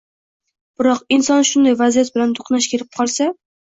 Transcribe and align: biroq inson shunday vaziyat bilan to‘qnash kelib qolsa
biroq 0.81 1.03
inson 1.17 1.45
shunday 1.49 1.77
vaziyat 1.83 2.11
bilan 2.19 2.33
to‘qnash 2.41 2.73
kelib 2.73 2.91
qolsa 2.99 3.29